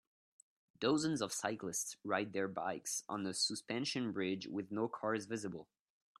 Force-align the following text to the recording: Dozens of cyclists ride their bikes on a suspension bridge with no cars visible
Dozens 0.79 1.21
of 1.21 1.31
cyclists 1.31 1.95
ride 2.03 2.33
their 2.33 2.47
bikes 2.47 3.03
on 3.07 3.23
a 3.27 3.35
suspension 3.35 4.11
bridge 4.11 4.47
with 4.47 4.71
no 4.71 4.87
cars 4.87 5.27
visible 5.27 5.67